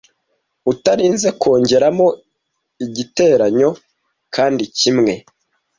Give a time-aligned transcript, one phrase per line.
[0.71, 2.07] Utarinze kongeramo
[2.85, 3.69] igiteranyo,
[4.35, 5.13] kandi nkimwe